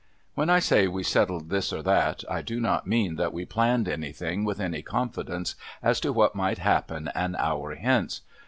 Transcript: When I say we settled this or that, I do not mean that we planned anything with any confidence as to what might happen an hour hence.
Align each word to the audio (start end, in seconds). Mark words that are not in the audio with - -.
When 0.33 0.49
I 0.49 0.57
say 0.57 0.87
we 0.87 1.03
settled 1.03 1.51
this 1.51 1.71
or 1.71 1.83
that, 1.83 2.23
I 2.27 2.41
do 2.41 2.59
not 2.59 2.87
mean 2.87 3.17
that 3.17 3.31
we 3.31 3.45
planned 3.45 3.87
anything 3.87 4.43
with 4.43 4.59
any 4.59 4.81
confidence 4.81 5.53
as 5.83 5.99
to 5.99 6.11
what 6.11 6.33
might 6.33 6.57
happen 6.57 7.09
an 7.09 7.35
hour 7.37 7.75
hence. 7.75 8.21